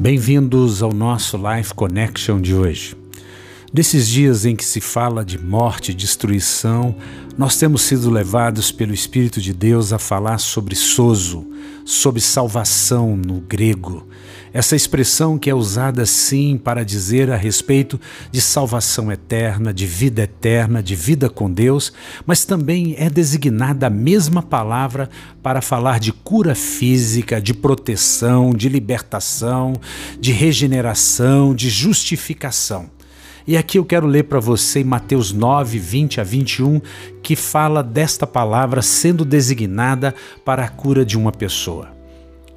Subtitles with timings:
[0.00, 2.96] Bem-vindos ao nosso Life Connection de hoje.
[3.72, 6.96] Nesses dias em que se fala de morte e destruição,
[7.38, 11.46] nós temos sido levados pelo Espírito de Deus a falar sobre sozo,
[11.84, 14.08] sobre salvação no grego.
[14.52, 18.00] Essa expressão que é usada sim para dizer a respeito
[18.32, 21.92] de salvação eterna, de vida eterna, de vida com Deus,
[22.26, 25.08] mas também é designada a mesma palavra
[25.44, 29.74] para falar de cura física, de proteção, de libertação,
[30.18, 32.90] de regeneração, de justificação.
[33.46, 36.80] E aqui eu quero ler para você Mateus 9, 20 a 21,
[37.22, 42.00] que fala desta palavra sendo designada para a cura de uma pessoa.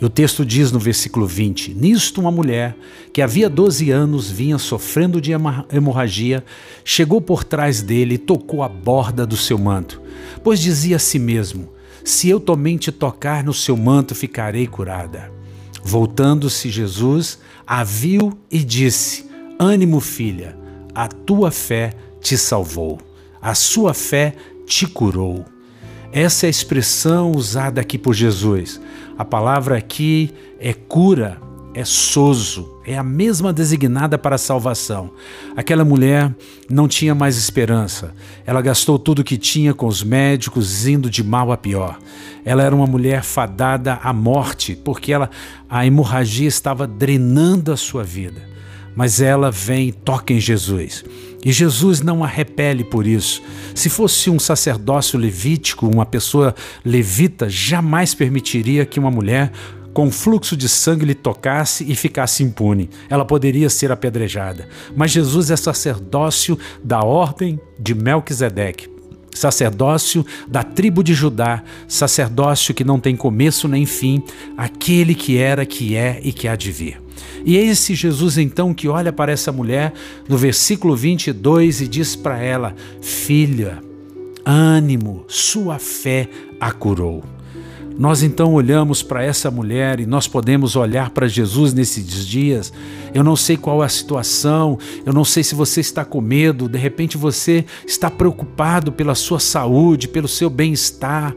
[0.00, 2.74] E o texto diz no versículo 20: Nisto, uma mulher
[3.12, 5.32] que havia 12 anos vinha sofrendo de
[5.70, 6.42] hemorragia,
[6.82, 10.00] chegou por trás dele e tocou a borda do seu manto,
[10.42, 11.68] pois dizia a si mesmo:
[12.02, 15.30] Se eu somente tocar no seu manto, ficarei curada.
[15.84, 20.56] Voltando-se, Jesus a viu e disse: Ânimo, filha,
[20.94, 22.98] a tua fé te salvou,
[23.40, 24.34] a sua fé
[24.66, 25.44] te curou.
[26.12, 28.80] Essa é a expressão usada aqui por Jesus.
[29.16, 31.40] A palavra aqui é cura,
[31.72, 35.12] é sozo, é a mesma designada para a salvação.
[35.56, 36.34] Aquela mulher
[36.68, 38.12] não tinha mais esperança.
[38.44, 41.96] Ela gastou tudo o que tinha com os médicos, indo de mal a pior.
[42.44, 45.30] Ela era uma mulher fadada à morte, porque ela,
[45.68, 48.50] a hemorragia estava drenando a sua vida
[48.94, 51.04] mas ela vem e toca em Jesus.
[51.44, 53.42] E Jesus não a repele por isso.
[53.74, 59.50] Se fosse um sacerdócio levítico, uma pessoa levita, jamais permitiria que uma mulher
[59.94, 62.90] com fluxo de sangue lhe tocasse e ficasse impune.
[63.08, 64.68] Ela poderia ser apedrejada.
[64.94, 68.89] Mas Jesus é sacerdócio da ordem de Melquisedeque.
[69.34, 74.22] Sacerdócio da tribo de Judá, sacerdócio que não tem começo nem fim,
[74.56, 77.00] aquele que era, que é e que há de vir.
[77.44, 79.92] E é esse Jesus então que olha para essa mulher
[80.28, 83.80] no versículo 22 e diz para ela: Filha,
[84.44, 86.28] ânimo, sua fé
[86.60, 87.24] a curou.
[88.00, 92.72] Nós então olhamos para essa mulher e nós podemos olhar para Jesus nesses dias.
[93.12, 96.66] Eu não sei qual é a situação, eu não sei se você está com medo,
[96.66, 101.36] de repente você está preocupado pela sua saúde, pelo seu bem-estar,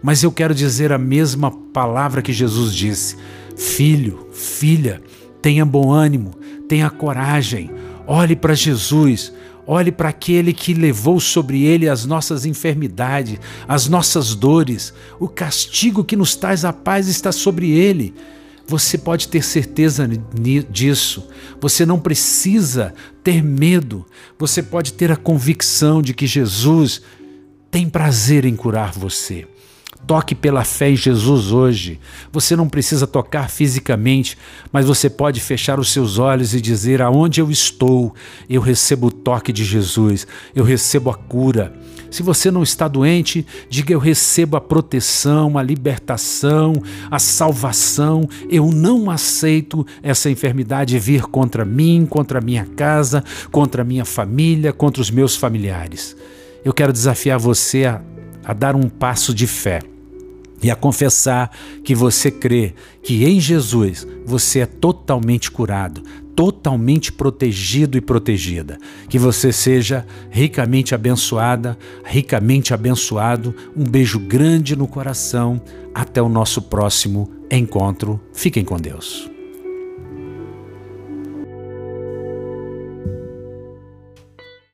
[0.00, 3.16] mas eu quero dizer a mesma palavra que Jesus disse:
[3.56, 5.02] Filho, filha,
[5.44, 6.30] Tenha bom ânimo,
[6.66, 7.70] tenha coragem,
[8.06, 9.30] olhe para Jesus,
[9.66, 16.04] olhe para aquele que levou sobre ele as nossas enfermidades, as nossas dores, o castigo
[16.04, 18.14] que nos traz a paz está sobre ele.
[18.66, 20.08] Você pode ter certeza
[20.70, 21.28] disso.
[21.60, 24.06] Você não precisa ter medo.
[24.38, 27.02] Você pode ter a convicção de que Jesus
[27.70, 29.46] tem prazer em curar você.
[30.06, 31.98] Toque pela fé em Jesus hoje.
[32.30, 34.36] Você não precisa tocar fisicamente,
[34.70, 38.14] mas você pode fechar os seus olhos e dizer: Aonde eu estou,
[38.48, 41.72] eu recebo o toque de Jesus, eu recebo a cura.
[42.10, 46.74] Se você não está doente, diga: Eu recebo a proteção, a libertação,
[47.10, 48.28] a salvação.
[48.50, 54.04] Eu não aceito essa enfermidade vir contra mim, contra a minha casa, contra a minha
[54.04, 56.14] família, contra os meus familiares.
[56.62, 58.02] Eu quero desafiar você a,
[58.44, 59.80] a dar um passo de fé
[60.64, 61.50] e a confessar
[61.84, 66.02] que você crê que em Jesus você é totalmente curado,
[66.34, 68.78] totalmente protegido e protegida.
[69.06, 73.54] Que você seja ricamente abençoada, ricamente abençoado.
[73.76, 75.60] Um beijo grande no coração.
[75.94, 78.18] Até o nosso próximo encontro.
[78.32, 79.33] Fiquem com Deus.